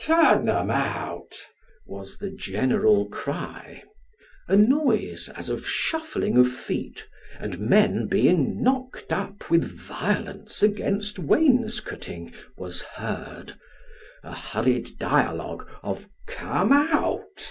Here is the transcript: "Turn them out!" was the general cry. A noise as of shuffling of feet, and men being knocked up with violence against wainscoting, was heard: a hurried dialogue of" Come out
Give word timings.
"Turn 0.01 0.45
them 0.45 0.71
out!" 0.71 1.37
was 1.85 2.17
the 2.17 2.31
general 2.31 3.05
cry. 3.05 3.83
A 4.47 4.55
noise 4.55 5.29
as 5.35 5.47
of 5.47 5.67
shuffling 5.69 6.37
of 6.37 6.51
feet, 6.51 7.07
and 7.39 7.59
men 7.59 8.07
being 8.07 8.63
knocked 8.63 9.13
up 9.13 9.51
with 9.51 9.63
violence 9.63 10.63
against 10.63 11.19
wainscoting, 11.19 12.33
was 12.57 12.81
heard: 12.97 13.53
a 14.23 14.33
hurried 14.33 14.97
dialogue 14.97 15.69
of" 15.83 16.09
Come 16.25 16.71
out 16.71 17.29